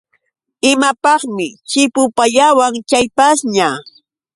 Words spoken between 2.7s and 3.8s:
chay pashña.?